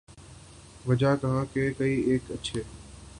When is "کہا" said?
1.15-1.43